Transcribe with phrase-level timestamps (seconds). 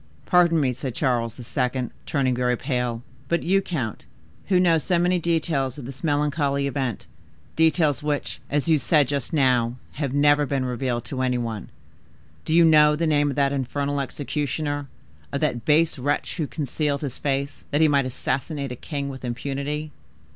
[0.25, 4.03] "Pardon me," said Charles II., turning very pale, "but you, count,
[4.47, 9.75] who know so many details of this melancholy event,—details which, as you said just now,
[9.91, 14.87] have never been revealed to any one,—do you know the name of that infernal executioner,
[15.31, 19.23] of that base wretch who concealed his face that he might assassinate a king with
[19.23, 19.91] impunity?"